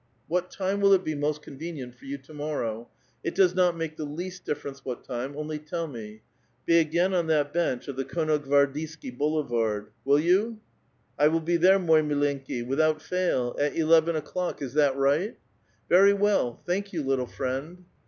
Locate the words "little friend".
17.03-17.85